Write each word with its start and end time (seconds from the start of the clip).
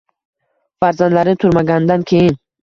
Farzandlari 0.83 1.35
turmagandan 1.45 2.09
keyin 2.15 2.43